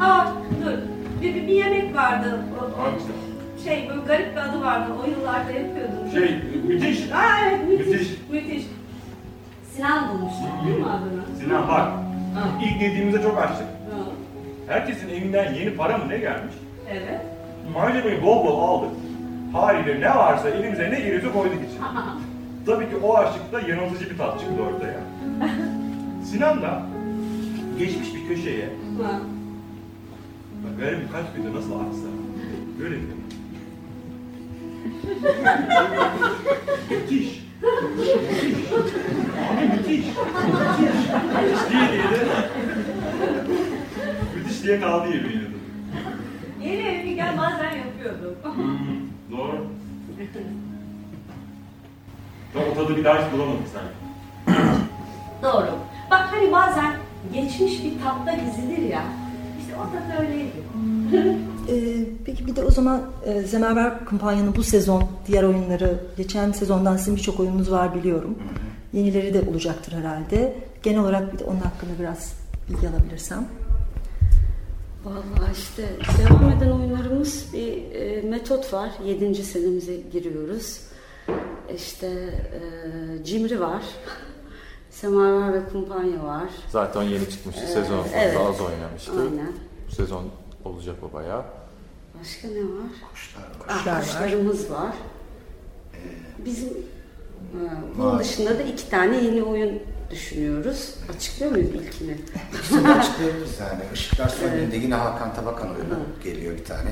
Aa 0.00 0.26
dur. 0.64 0.72
Bir, 1.22 1.34
bir, 1.34 1.42
bir 1.48 1.52
yemek 1.52 1.96
vardı. 1.96 2.40
O, 2.60 2.64
o, 2.64 2.84
şey 3.64 3.88
böyle 3.88 4.00
garip 4.06 4.32
bir 4.32 4.40
adı 4.40 4.60
vardı. 4.64 4.92
O 5.04 5.10
yıllarda 5.10 5.50
yapıyordum. 5.52 6.10
Şey, 6.12 6.40
müthiş. 6.68 7.12
Aa 7.12 7.48
evet 7.48 7.68
müthiş. 7.68 7.88
Müthiş. 7.88 8.18
Müthiş. 8.30 8.66
Sinan 9.76 10.08
bulmuştu 10.08 10.42
değil 10.66 10.78
mi 10.78 10.86
adını? 10.86 11.38
Sinan 11.40 11.68
bak, 11.68 11.86
Ha. 12.34 12.48
ilk 12.64 12.82
yediğimizde 12.82 13.22
çok 13.22 13.38
açtık. 13.38 13.66
Ha. 13.66 13.98
Herkesin 14.68 15.08
evinden 15.08 15.54
yeni 15.54 15.76
para 15.76 15.98
mı 15.98 16.04
ne 16.08 16.18
gelmiş? 16.18 16.54
Evet. 16.90 17.20
Malzemeyi 17.74 18.22
bol 18.22 18.44
bol 18.46 18.60
aldık. 18.68 18.90
Haliyle 19.52 20.00
ne 20.00 20.16
varsa 20.16 20.48
elimize 20.48 20.90
ne 20.90 21.00
geliyorsa 21.00 21.32
koyduk 21.32 21.54
içine. 21.54 21.86
Tabii 22.66 22.84
ki 22.90 22.96
o 23.02 23.16
açlıkta 23.16 23.60
yanıltıcı 23.60 24.10
bir 24.10 24.18
tat 24.18 24.40
çıktı 24.40 24.62
ortaya. 24.62 25.00
Sinan 26.24 26.62
da 26.62 26.82
geçmiş 27.78 28.14
bir 28.14 28.28
köşeye, 28.28 28.68
Ha. 29.02 29.20
bak 30.64 30.78
garip 30.80 31.00
birkaç 31.08 31.26
günde 31.36 31.48
nasıl 31.58 31.72
açsa, 31.72 32.08
böyle 32.80 32.94
bir 32.94 33.22
Müthiş. 36.90 37.42
Müthiş. 37.98 38.68
Abi 39.48 39.66
müthiş. 39.72 40.06
Müthiş. 40.06 40.06
Müthiş 41.34 41.70
diye 41.70 41.92
diye 41.92 42.02
de 42.10 42.26
müthiş 44.36 44.62
diye 44.62 44.80
kaldı 44.80 45.08
yemin 45.08 45.28
ediyorum. 45.28 45.60
Yeni 46.62 46.82
evliyken 46.82 47.38
bazen 47.38 47.72
yapıyordum. 47.76 48.34
Doğru. 49.30 49.66
Tam 52.52 52.62
o 52.72 52.74
tadı 52.74 52.96
bir 52.96 53.04
daha 53.04 53.14
hiç 53.26 53.32
bulamadık 53.32 53.68
sen. 53.72 53.82
Doğru. 55.42 55.70
Bak 56.10 56.28
hani 56.32 56.52
bazen 56.52 56.92
geçmiş 57.34 57.84
bir 57.84 57.92
tatta 58.04 58.32
gezilir 58.32 58.88
ya. 58.88 59.02
İşte 59.60 59.74
o 59.76 59.82
tat 59.82 60.20
öyleydi. 60.20 60.62
Ee, 61.68 62.04
peki 62.24 62.46
bir 62.46 62.56
de 62.56 62.64
o 62.64 62.70
zaman 62.70 63.02
e, 63.26 63.40
Zemerberg 63.42 64.04
kampanyanın 64.04 64.56
bu 64.56 64.62
sezon 64.62 65.04
diğer 65.26 65.42
oyunları, 65.42 66.00
geçen 66.16 66.52
sezondan 66.52 66.96
sizin 66.96 67.16
birçok 67.16 67.40
oyununuz 67.40 67.70
var 67.70 67.94
biliyorum. 67.94 68.38
Yenileri 68.92 69.34
de 69.34 69.50
olacaktır 69.50 69.92
herhalde. 69.92 70.56
Genel 70.82 71.00
olarak 71.00 71.32
bir 71.32 71.38
de 71.38 71.44
onun 71.44 71.60
hakkında 71.60 71.90
biraz 71.98 72.34
bilgi 72.68 72.88
alabilirsem. 72.88 73.48
Vallahi 75.04 75.52
işte 75.52 75.82
devam 76.18 76.50
eden 76.50 76.70
oyunlarımız 76.70 77.46
bir 77.52 77.94
e, 77.94 78.22
metot 78.22 78.72
var. 78.72 78.90
Yedinci 79.04 79.44
senemize 79.44 79.96
giriyoruz. 80.12 80.80
İşte 81.76 82.06
e, 82.06 83.24
Cimri 83.24 83.60
var. 83.60 83.82
Semaver 84.92 85.52
ve 85.54 85.68
Kumpanya 85.72 86.22
var. 86.24 86.48
Zaten 86.70 87.02
yeni 87.02 87.30
çıkmıştı. 87.30 87.62
Ee, 87.64 87.66
Sezon 87.66 88.04
evet. 88.14 88.34
sonunda 88.34 88.50
az 88.50 88.60
oynamıştı. 88.60 89.12
Aynen. 89.12 89.52
Bu 89.90 89.94
sezon 89.94 90.24
olacak 90.64 90.96
o 91.10 91.12
bayağı. 91.12 91.42
Başka 92.20 92.48
ne 92.48 92.54
var? 92.60 92.90
Kuşlar 93.12 93.42
var. 93.42 93.66
Ah, 93.68 93.76
Kuşlar 93.78 93.92
var. 93.96 94.00
kuşlarımız 94.02 94.70
var. 94.70 94.94
Bizim 96.44 96.68
e, 96.68 97.60
bunun 97.98 98.18
dışında 98.18 98.58
da 98.58 98.62
iki 98.62 98.90
tane 98.90 99.16
yeni 99.24 99.42
oyun 99.42 99.78
düşünüyoruz. 100.10 100.94
Açıklıyor 101.16 101.52
muyuz 101.52 101.68
ilkini? 101.70 102.12
İkisini 102.58 102.88
açıklayabiliriz 102.88 103.60
yani. 103.60 103.80
Işıklar 103.94 104.28
Sönüğü'nde 104.28 104.76
yine 104.76 104.94
Hakan 104.94 105.34
Tabakan 105.34 105.68
oyunu 105.68 105.98
geliyor 106.24 106.54
bir 106.58 106.64
tane. 106.64 106.90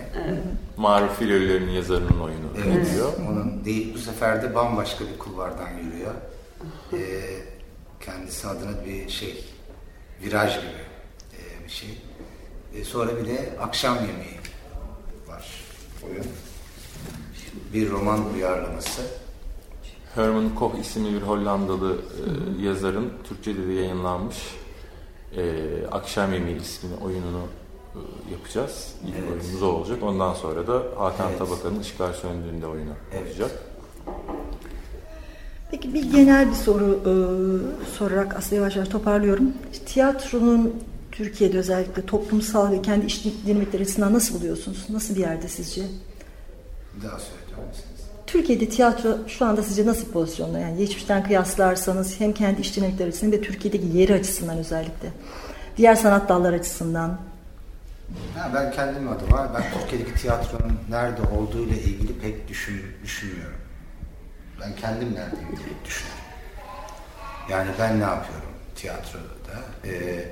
Maruf 0.77 1.19
Filörlerinin 1.19 1.71
yazarının 1.73 2.21
oyunu 2.21 2.47
Evet. 2.65 2.87
geliyor. 2.87 3.13
Onun 3.31 3.65
değil 3.65 3.95
bu 3.95 3.99
sefer 3.99 4.43
de 4.43 4.55
bambaşka 4.55 5.05
bir 5.15 5.19
kulvardan 5.19 5.69
yürüyor. 5.85 6.15
Ee, 6.93 6.97
kendisi 8.01 8.49
adına 8.49 8.85
bir 8.85 9.09
şey, 9.09 9.45
viraj 10.23 10.57
gibi 10.57 10.71
ee, 11.33 11.65
bir 11.65 11.71
şey. 11.71 11.89
Ee, 12.75 12.85
sonra 12.85 13.17
bir 13.17 13.27
de 13.27 13.59
akşam 13.61 13.95
yemeği 13.95 14.39
var 15.29 15.65
oyun. 16.07 16.27
Bir 17.75 17.91
roman 17.91 18.35
uyarlaması. 18.35 19.03
Herman 20.15 20.55
Koch 20.55 20.79
isimli 20.81 21.15
bir 21.15 21.23
Hollandalı 21.23 21.97
e, 21.97 22.63
yazarın 22.67 23.13
Türkçe'de 23.25 23.69
de 23.69 23.73
yayınlanmış 23.73 24.37
e, 25.37 25.43
Akşam 25.93 26.33
Yemeği 26.33 26.61
ismini 26.61 26.95
oyununu 27.05 27.43
e, 27.95 27.99
yapacağız. 28.33 28.95
İlk 29.07 29.15
Evet. 29.15 29.29
oyunumuz 29.31 29.63
o 29.63 29.67
olacak. 29.67 30.03
Ondan 30.03 30.35
sonra 30.35 30.67
da 30.67 30.83
Hakan 30.97 31.29
Evet. 31.29 31.39
Tabakan'ın 31.39 31.81
Işıklar 31.81 32.13
Söndüğünde 32.13 32.67
oyunu 32.67 32.93
Evet. 33.13 33.31
olacak. 33.31 33.51
Peki 35.71 35.95
bir 35.95 36.13
genel 36.13 36.49
bir 36.49 36.55
soru 36.55 37.01
e, 37.01 37.13
sorarak 37.99 38.37
aslında 38.37 38.55
yavaş 38.57 38.77
yavaş 38.77 38.89
toparlıyorum. 38.89 39.53
Tiyatronun 39.87 40.83
Türkiye'de 41.13 41.59
özellikle 41.59 42.07
toplumsal 42.07 42.73
ve 42.73 42.83
kendi 42.83 43.07
iş 43.07 43.25
dinamikleri 43.47 43.83
açısından 43.83 44.15
nasıl 44.15 44.41
buluyorsunuz? 44.41 44.87
Nasıl 44.91 45.15
bir 45.15 45.21
yerde 45.21 45.49
sizce? 45.49 45.83
Daha 47.03 47.19
söyler 47.19 47.69
misiniz? 47.69 48.01
Türkiye'de 48.27 48.69
tiyatro 48.69 49.19
şu 49.29 49.45
anda 49.45 49.63
sizce 49.63 49.87
nasıl 49.87 50.07
bir 50.07 50.13
pozisyonda? 50.13 50.59
Yani 50.59 50.79
geçmişten 50.79 51.25
kıyaslarsanız 51.25 52.21
hem 52.21 52.33
kendi 52.33 52.61
iş 52.61 52.77
dinamikleri 52.77 53.09
açısından 53.09 53.33
ve 53.33 53.41
Türkiye'deki 53.41 53.87
yeri 53.99 54.15
açısından 54.15 54.59
özellikle. 54.59 55.09
Diğer 55.77 55.95
sanat 55.95 56.29
dalları 56.29 56.57
açısından. 56.57 57.19
Ha, 58.37 58.51
ben 58.55 58.73
kendim 58.73 59.09
adıma, 59.09 59.53
ben 59.55 59.81
Türkiye'deki 59.81 60.21
tiyatronun 60.21 60.73
nerede 60.91 61.23
olduğu 61.23 61.63
ile 61.63 61.83
ilgili 61.83 62.19
pek 62.19 62.49
düşün, 62.49 62.83
düşünmüyorum. 63.05 63.60
Ben 64.61 64.77
kendim 64.77 65.15
neredeyim 65.15 65.57
diye 65.57 65.85
düşünüyorum. 65.85 66.25
Yani 67.51 67.71
ben 67.79 68.01
ne 68.01 68.05
yapıyorum 68.05 68.51
tiyatroda? 68.77 69.57
Ee, 69.85 70.25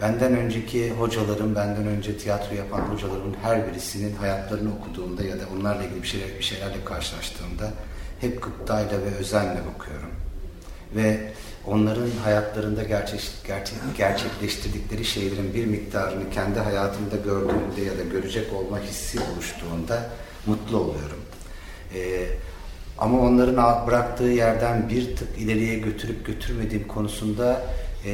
benden 0.00 0.36
önceki 0.36 0.90
hocalarım, 0.90 1.54
benden 1.54 1.86
önce 1.86 2.18
tiyatro 2.18 2.54
yapan 2.54 2.80
hocalarımın 2.80 3.36
her 3.42 3.68
birisinin 3.68 4.16
hayatlarını 4.16 4.74
okuduğumda 4.74 5.22
ya 5.22 5.40
da 5.40 5.42
onlarla 5.56 5.84
ilgili 5.84 6.02
bir, 6.02 6.08
şeyler, 6.08 6.28
bir 6.38 6.44
şeylerle 6.44 6.84
karşılaştığımda 6.84 7.72
hep 8.20 8.42
gıptayla 8.42 8.98
ve 8.98 9.14
özenle 9.18 9.60
bakıyorum. 9.74 10.10
Ve 10.96 11.32
onların 11.66 12.10
hayatlarında 12.24 12.82
gerçek, 12.82 13.30
gerçek, 13.46 13.78
gerçekleştirdikleri 13.96 15.04
şeylerin 15.04 15.54
bir 15.54 15.66
miktarını 15.66 16.30
kendi 16.30 16.58
hayatımda 16.58 17.16
gördüğümde 17.16 17.80
ya 17.80 17.98
da 17.98 18.02
görecek 18.12 18.52
olma 18.52 18.80
hissi 18.80 19.18
oluştuğunda 19.20 20.10
mutlu 20.46 20.76
oluyorum. 20.76 21.20
Ee, 21.94 22.26
ama 22.98 23.20
onların 23.20 23.86
bıraktığı 23.86 24.24
yerden 24.24 24.88
bir 24.88 25.16
tık 25.16 25.38
ileriye 25.38 25.78
götürüp 25.78 26.26
götürmediğim 26.26 26.88
konusunda 26.88 27.62
e, 28.06 28.10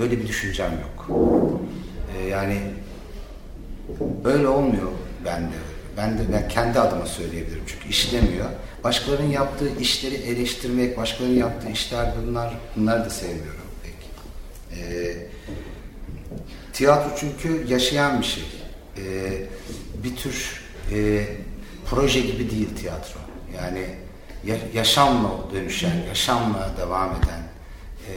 öyle 0.00 0.18
bir 0.18 0.28
düşüncem 0.28 0.72
yok. 0.72 1.08
E, 2.18 2.28
yani 2.28 2.60
öyle 4.24 4.48
olmuyor 4.48 4.88
bende. 5.24 5.56
Ben 5.96 6.18
de 6.18 6.22
ben 6.32 6.48
kendi 6.48 6.80
adıma 6.80 7.06
söyleyebilirim 7.06 7.62
çünkü 7.66 7.88
işlemiyor. 7.88 8.46
Başkalarının 8.84 9.30
yaptığı 9.30 9.80
işleri 9.80 10.14
eleştirmek, 10.14 10.96
başkalarının 10.96 11.36
yaptığı 11.36 11.70
işler 11.70 12.12
bunlar 12.22 12.54
bunlar 12.76 13.04
da 13.04 13.10
sevmiyorum 13.10 13.66
pek. 13.82 14.10
E, 14.78 15.16
tiyatro 16.72 17.10
çünkü 17.16 17.72
yaşayan 17.72 18.20
bir 18.20 18.26
şey. 18.26 18.44
E, 18.98 19.32
bir 20.04 20.16
tür 20.16 20.64
e, 20.92 21.24
proje 21.90 22.20
gibi 22.20 22.50
değil 22.50 22.68
tiyatro. 22.80 23.20
Yani 23.56 24.05
yaşamla 24.74 25.30
dönüşen, 25.54 25.96
yaşamla 26.08 26.70
devam 26.78 27.10
eden, 27.10 27.42
e, 28.08 28.12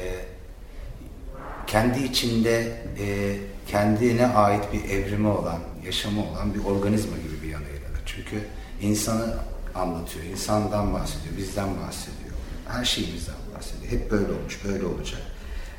kendi 1.68 2.04
içinde 2.04 2.84
e, 3.00 3.36
kendine 3.68 4.28
ait 4.28 4.74
bir 4.74 4.90
evrimi 4.90 5.28
olan, 5.28 5.60
yaşamı 5.86 6.22
olan 6.32 6.54
bir 6.54 6.66
organizma 6.66 7.18
gibi 7.18 7.44
bir 7.44 7.48
yanıyla. 7.48 7.80
Çünkü 8.06 8.46
insanı 8.82 9.36
anlatıyor, 9.76 10.26
insandan 10.26 10.94
bahsediyor, 10.94 11.38
bizden 11.38 11.68
bahsediyor. 11.68 12.36
Her 12.68 12.86
şeyimizden 12.86 13.36
bahsediyor. 13.56 13.92
Hep 13.92 14.12
böyle 14.12 14.32
olmuş, 14.32 14.60
böyle 14.66 14.86
olacak. 14.86 15.22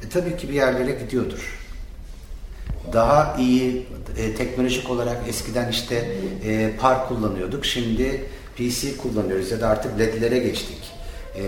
E, 0.02 0.08
tabii 0.08 0.36
ki 0.36 0.48
bir 0.48 0.54
yerlere 0.54 1.04
gidiyordur. 1.04 1.60
Daha 2.92 3.36
iyi 3.36 3.86
e, 4.16 4.34
teknolojik 4.34 4.90
olarak 4.90 5.28
eskiden 5.28 5.70
işte 5.70 6.16
e, 6.44 6.76
par 6.80 7.08
kullanıyorduk. 7.08 7.64
Şimdi 7.64 8.24
PC 8.56 8.96
kullanıyoruz 8.96 9.50
ya 9.50 9.60
da 9.60 9.68
artık 9.68 9.98
LED'lere 9.98 10.38
geçtik. 10.38 10.92
E, 11.36 11.42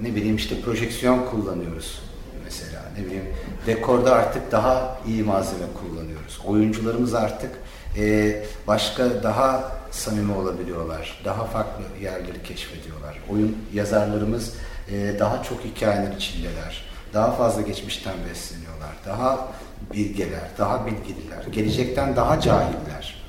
ne 0.00 0.14
bileyim 0.14 0.36
işte 0.36 0.60
projeksiyon 0.60 1.26
kullanıyoruz 1.30 2.02
mesela. 2.44 2.82
Ne 2.98 3.04
bileyim 3.06 3.24
dekorda 3.66 4.14
artık 4.14 4.52
daha 4.52 4.98
iyi 5.06 5.22
malzeme 5.22 5.66
kullanıyoruz. 5.80 6.40
Oyuncularımız 6.46 7.14
artık 7.14 7.50
e, 7.96 8.36
başka 8.66 9.22
daha 9.22 9.72
samimi 9.90 10.32
olabiliyorlar. 10.32 11.22
Daha 11.24 11.44
farklı 11.44 11.84
yerleri 12.02 12.42
keşfediyorlar. 12.42 13.20
Oyun 13.30 13.56
yazarlarımız 13.72 14.54
e, 14.90 15.18
daha 15.18 15.42
çok 15.42 15.64
hikayeler 15.64 16.16
içindeler. 16.16 16.84
Daha 17.14 17.32
fazla 17.32 17.62
geçmişten 17.62 18.14
besleniyorlar. 18.30 18.92
Daha 19.06 19.48
bilgeler, 19.92 20.50
daha 20.58 20.86
bilgililer. 20.86 21.44
Gelecekten 21.52 22.16
daha 22.16 22.40
cahiller. 22.40 23.24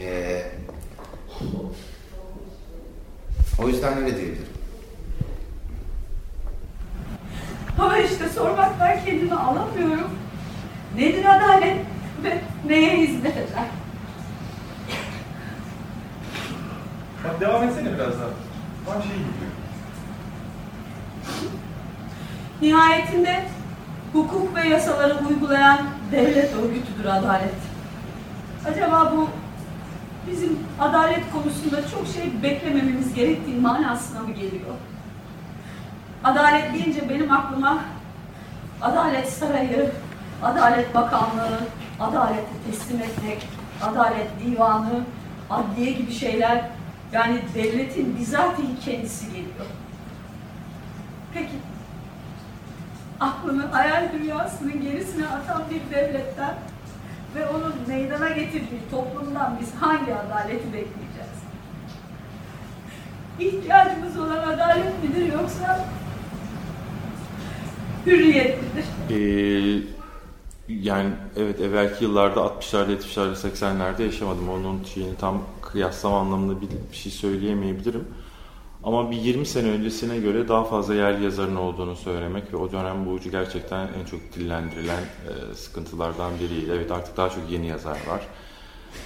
E, 0.00 0.42
o 3.58 3.68
yüzden 3.68 3.96
öyle 3.98 4.16
diyebilirim. 4.16 4.52
Ama 7.78 7.98
işte 7.98 8.28
sormaktan 8.28 9.04
kendimi 9.04 9.34
alamıyorum. 9.34 10.10
Nedir 10.96 11.24
adalet 11.24 11.76
ve 12.24 12.38
neye 12.66 12.96
hizmet 12.96 13.36
eder? 13.36 13.66
Bak 17.24 17.40
devam 17.40 17.62
etsene 17.68 17.94
biraz 17.94 18.20
daha. 18.20 18.28
Ben 18.86 19.00
şey 19.00 19.10
gidiyor. 19.10 19.52
Nihayetinde 22.62 23.44
hukuk 24.12 24.56
ve 24.56 24.68
yasaları 24.68 25.18
uygulayan 25.28 25.80
devlet 26.12 26.54
örgütüdür 26.54 27.04
adalet. 27.04 27.54
Acaba 28.68 29.12
bu 29.16 29.28
bizim 30.30 30.58
adalet 30.80 31.32
konusunda 31.32 31.88
çok 31.88 32.06
şey 32.06 32.42
beklemememiz 32.42 33.14
gerektiği 33.14 33.60
manasına 33.60 34.20
mı 34.20 34.32
geliyor? 34.32 34.74
Adalet 36.24 36.74
deyince 36.74 37.08
benim 37.08 37.32
aklıma 37.32 37.78
Adalet 38.82 39.28
Sarayı, 39.28 39.90
Adalet 40.42 40.94
Bakanlığı, 40.94 41.58
adaleti 42.00 42.52
teslim 42.66 43.02
etmek, 43.02 43.48
Adalet 43.82 44.28
Divanı, 44.44 45.00
adliye 45.50 45.92
gibi 45.92 46.12
şeyler 46.12 46.64
yani 47.12 47.38
devletin 47.54 48.16
bizatihi 48.18 48.80
kendisi 48.84 49.26
geliyor. 49.26 49.66
Peki 51.34 51.52
aklını 53.20 53.66
hayal 53.66 54.12
dünyasının 54.12 54.82
gerisine 54.82 55.26
atan 55.26 55.62
bir 55.70 55.96
devletten 55.96 56.54
ve 57.34 57.48
onun 57.48 57.74
meydana 57.88 58.28
getirdiği 58.28 58.80
toplumdan 58.90 59.58
biz 59.60 59.74
hangi 59.74 60.14
adaleti 60.14 60.66
bekleyeceğiz? 60.66 61.42
İhtiyacımız 63.38 64.18
olan 64.18 64.38
adalet 64.38 65.02
midir 65.02 65.32
yoksa 65.32 65.88
hürriyet 68.06 68.58
midir? 68.62 68.84
Ee, 69.10 69.82
yani 70.68 71.10
evet 71.36 71.60
evvelki 71.60 72.04
yıllarda 72.04 72.40
60'larda, 72.40 72.96
70'lerde, 72.96 73.34
80'lerde 73.34 74.02
yaşamadım. 74.02 74.48
Onun 74.48 74.84
şeyini 74.84 75.16
tam 75.16 75.42
kıyaslama 75.62 76.20
anlamında 76.20 76.60
bir, 76.60 76.68
bir 76.92 76.96
şey 76.96 77.12
söyleyemeyebilirim. 77.12 78.04
Ama 78.84 79.10
bir 79.10 79.16
20 79.16 79.46
sene 79.46 79.68
öncesine 79.70 80.18
göre 80.18 80.48
daha 80.48 80.64
fazla 80.64 80.94
yerli 80.94 81.24
yazarın 81.24 81.56
olduğunu 81.56 81.96
söylemek 81.96 82.52
ve 82.52 82.56
o 82.56 82.72
dönem 82.72 83.06
bu 83.06 83.18
gerçekten 83.30 83.88
en 84.00 84.04
çok 84.04 84.20
dillendirilen 84.34 85.02
e, 85.02 85.54
sıkıntılardan 85.54 86.32
biriydi. 86.40 86.70
Evet 86.72 86.90
artık 86.90 87.16
daha 87.16 87.30
çok 87.30 87.50
yeni 87.50 87.66
yazar 87.66 87.98
var. 88.08 88.26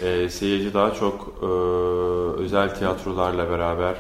E, 0.03 0.29
seyirci 0.29 0.75
daha 0.75 0.95
çok 0.95 1.35
e, 1.43 1.47
özel 2.43 2.75
tiyatrolarla 2.75 3.51
beraber 3.51 3.97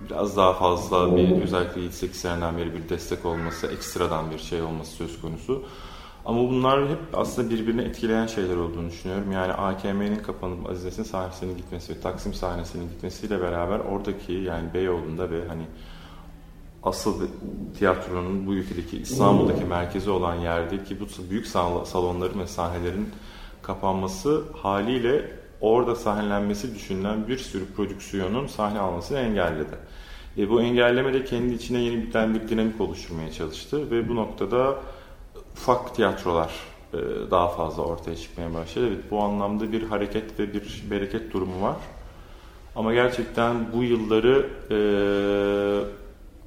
biraz 0.00 0.36
daha 0.36 0.52
fazla 0.52 1.16
bir 1.16 1.42
özellikle 1.42 1.80
7-8 1.80 2.12
seneden 2.12 2.58
beri 2.58 2.74
bir 2.74 2.88
destek 2.88 3.26
olması, 3.26 3.66
ekstradan 3.66 4.30
bir 4.30 4.38
şey 4.38 4.62
olması 4.62 4.92
söz 4.92 5.20
konusu. 5.20 5.62
Ama 6.24 6.40
bunlar 6.50 6.88
hep 6.88 6.98
aslında 7.12 7.50
birbirini 7.50 7.82
etkileyen 7.82 8.26
şeyler 8.26 8.56
olduğunu 8.56 8.88
düşünüyorum. 8.88 9.32
Yani 9.32 9.52
AKM'nin 9.52 10.18
kapanıp 10.18 10.70
Aziz'in 10.70 11.02
sahnesinin 11.02 11.56
gitmesi 11.56 11.94
ve 11.94 12.00
Taksim 12.00 12.34
sahnesinin 12.34 12.88
gitmesiyle 12.88 13.40
beraber 13.40 13.78
oradaki 13.78 14.32
yani 14.32 14.74
Beyoğlu'nda 14.74 15.30
ve 15.30 15.48
hani 15.48 15.62
asıl 16.82 17.26
tiyatronun 17.78 18.46
bu 18.46 18.54
ülkedeki 18.54 18.98
İstanbul'daki 18.98 19.64
merkezi 19.64 20.10
olan 20.10 20.34
yerdeki 20.34 21.00
bu 21.00 21.06
büyük 21.30 21.46
salonların 21.46 22.40
ve 22.40 22.46
sahnelerin 22.46 23.08
kapanması 23.62 24.44
haliyle 24.62 25.30
orada 25.60 25.94
sahnelenmesi 25.94 26.74
düşünülen 26.74 27.28
bir 27.28 27.38
sürü 27.38 27.66
prodüksiyonun 27.66 28.46
sahne 28.46 28.78
almasını 28.78 29.18
engelledi. 29.18 29.76
E, 30.38 30.50
bu 30.50 30.62
engelleme 30.62 31.12
de 31.12 31.24
kendi 31.24 31.54
içine 31.54 31.78
yeni 31.78 31.96
bir, 31.96 32.34
bir 32.34 32.48
dinamik 32.48 32.80
oluşturmaya 32.80 33.32
çalıştı 33.32 33.90
ve 33.90 34.08
bu 34.08 34.16
noktada 34.16 34.76
ufak 35.60 35.94
tiyatrolar 35.94 36.50
e, 36.92 36.98
daha 37.30 37.48
fazla 37.48 37.82
ortaya 37.82 38.16
çıkmaya 38.16 38.54
başladı. 38.54 38.86
Evet, 38.88 39.04
bu 39.10 39.22
anlamda 39.22 39.72
bir 39.72 39.82
hareket 39.82 40.40
ve 40.40 40.52
bir 40.52 40.82
bereket 40.90 41.32
durumu 41.32 41.62
var. 41.62 41.76
Ama 42.76 42.94
gerçekten 42.94 43.72
bu 43.72 43.84
yılları 43.84 44.50
e, 44.70 44.76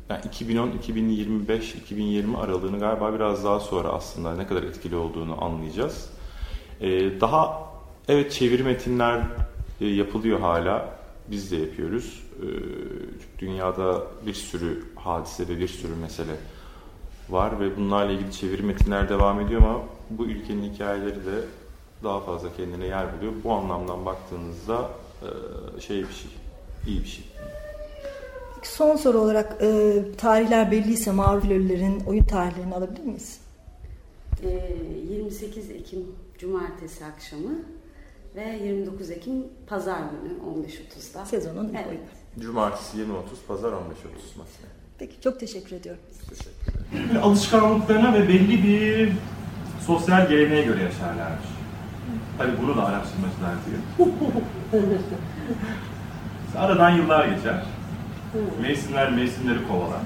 yani 0.10 0.22
2010, 0.26 0.72
2025, 0.72 1.76
2020 1.76 2.38
aralığını 2.38 2.80
galiba 2.80 3.14
biraz 3.14 3.44
daha 3.44 3.60
sonra 3.60 3.90
aslında 3.90 4.36
ne 4.36 4.48
kadar 4.48 4.64
etkili 4.64 4.96
olduğunu 4.96 5.44
anlayacağız. 5.44 6.10
E, 6.82 7.22
daha 7.22 7.70
evet 8.08 8.32
çeviri 8.32 8.64
metinler 8.64 9.22
yapılıyor 9.80 10.40
hala. 10.40 10.90
Biz 11.28 11.52
de 11.52 11.56
yapıyoruz. 11.56 12.24
Dünyada 13.40 14.04
bir 14.26 14.34
sürü 14.34 14.84
hadise 14.96 15.48
ve 15.48 15.60
bir 15.60 15.68
sürü 15.68 15.96
mesele 15.96 16.36
var 17.34 17.60
ve 17.60 17.78
bunlarla 17.78 18.12
ilgili 18.12 18.32
çeviri 18.32 18.62
metinler 18.62 19.10
devam 19.10 19.40
ediyor 19.40 19.62
ama 19.62 19.82
bu 20.10 20.26
ülkenin 20.26 20.74
hikayeleri 20.74 21.26
de 21.26 21.42
daha 22.04 22.20
fazla 22.20 22.56
kendine 22.58 22.86
yer 22.86 23.18
buluyor. 23.18 23.34
Bu 23.44 23.52
anlamdan 23.52 24.06
baktığınızda 24.06 24.90
e, 25.22 25.82
şey 25.82 25.98
bir 25.98 26.14
şey, 26.14 26.32
iyi 26.88 27.02
bir 27.02 27.08
şey. 27.08 27.26
Son 28.64 28.96
soru 28.96 29.20
olarak 29.20 29.58
e, 29.62 30.02
tarihler 30.18 30.72
belliyse 30.72 31.12
Mağrur 31.12 31.44
Ölüler'in 31.44 32.00
oyun 32.00 32.24
tarihlerini 32.24 32.76
alabilir 32.76 33.04
miyiz? 33.04 33.40
E, 34.44 34.76
28 35.10 35.70
Ekim 35.70 36.06
Cumartesi 36.40 37.06
akşamı 37.06 37.60
ve 38.36 38.60
29 38.64 39.12
Ekim 39.12 39.46
Pazar 39.68 40.00
günü 40.00 40.66
15.30'da. 40.66 41.26
Sezonun 41.26 41.70
ilk 41.70 41.76
evet. 41.76 41.88
oyunu. 41.88 42.04
Cumartesi 42.40 42.98
20.30, 42.98 43.04
Pazar 43.48 43.72
15.30 43.72 43.78
masaya. 44.38 44.83
Peki 45.00 45.22
çok 45.24 45.40
teşekkür 45.40 45.76
ediyorum. 45.76 46.02
Teşekkür 46.30 47.16
alışkanlıklarına 47.22 48.14
ve 48.14 48.28
belli 48.28 48.64
bir 48.64 49.12
sosyal 49.88 50.30
geleneğe 50.30 50.62
göre 50.66 50.84
yaşarlarmış. 50.84 51.48
Tabii 52.38 52.52
bunu 52.62 52.78
da 52.78 52.86
araştırmacılar 52.86 53.54
diyor. 53.66 54.08
Aradan 56.58 56.90
yıllar 56.90 57.28
geçer. 57.28 57.64
Mevsimler 58.62 59.12
mevsimleri 59.12 59.68
kovalar. 59.68 60.00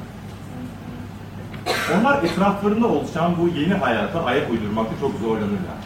Onlar 2.00 2.24
etraflarında 2.24 2.88
oluşan 2.88 3.38
bu 3.38 3.48
yeni 3.48 3.74
hayata 3.74 4.24
ayak 4.24 4.52
uydurmakta 4.52 5.00
çok 5.00 5.20
zorlanırlar. 5.20 5.78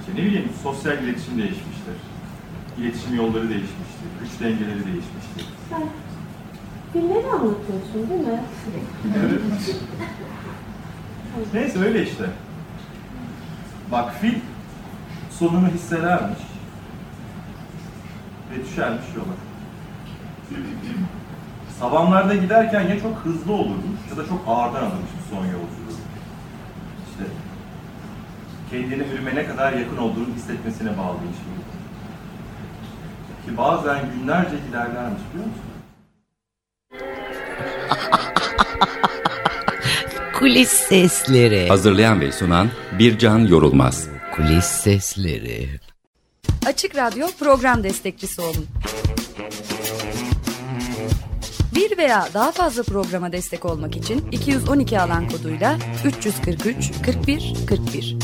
İşte 0.00 0.22
ne 0.22 0.26
bileyim 0.26 0.48
sosyal 0.62 0.98
iletişim 0.98 1.38
değişmiştir. 1.38 1.94
İletişim 2.78 3.16
yolları 3.16 3.48
değişmiştir. 3.48 4.08
Güç 4.20 4.40
dengeleri 4.40 4.84
değişmiştir. 4.86 5.46
Filmleri 6.92 7.26
anlatıyorsun 7.26 8.10
değil 8.10 8.20
mi? 8.20 8.40
Neyse 11.54 11.78
öyle 11.78 12.02
işte. 12.02 12.24
Bak 13.92 14.14
fil 14.20 14.34
sonunu 15.30 15.68
hissedermiş 15.68 16.38
ve 18.50 18.64
düşermiş 18.64 19.04
yola. 19.16 19.34
Savanlarda 21.80 22.34
giderken 22.34 22.80
ya 22.80 23.00
çok 23.00 23.16
hızlı 23.16 23.52
olurmuş 23.52 24.00
ya 24.10 24.16
da 24.16 24.28
çok 24.28 24.42
ağırdan 24.46 24.80
alırmış 24.82 25.10
son 25.30 25.44
yolculuğu. 25.44 25.98
İşte 27.10 27.24
kendini 28.70 29.02
ölüme 29.02 29.34
ne 29.34 29.46
kadar 29.46 29.72
yakın 29.72 29.96
olduğunu 29.96 30.34
hissetmesine 30.36 30.90
bağlıymış 30.98 31.36
bu. 31.46 31.62
Ki 33.50 33.56
bazen 33.56 33.98
günlerce 34.14 34.56
giderlermiş 34.66 35.22
biliyor 35.32 35.46
musun? 35.46 35.71
Kulis 40.38 40.68
sesleri. 40.68 41.68
Hazırlayan 41.68 42.20
ve 42.20 42.32
sunan 42.32 42.70
Bircan 42.98 43.38
Yorulmaz. 43.38 44.08
Kulis 44.36 44.64
sesleri. 44.64 45.68
Açık 46.66 46.96
Radyo 46.96 47.26
program 47.38 47.84
destekçisi 47.84 48.40
olun. 48.40 48.66
Bir 51.74 51.98
veya 51.98 52.28
daha 52.34 52.52
fazla 52.52 52.82
programa 52.82 53.32
destek 53.32 53.64
olmak 53.64 53.96
için 53.96 54.24
212 54.32 55.00
alan 55.00 55.28
koduyla 55.28 55.76
343 56.04 56.92
41 57.04 57.54
41. 57.68 58.16